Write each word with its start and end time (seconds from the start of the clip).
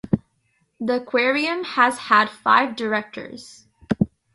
The 0.79 0.95
Aquarium 1.03 1.63
has 1.63 1.99
had 1.99 2.27
five 2.31 2.75
directors. 2.75 3.67